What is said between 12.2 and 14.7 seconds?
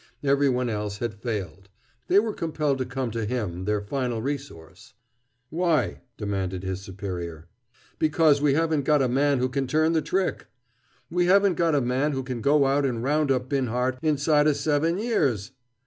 can go out and round up Binhart inside o'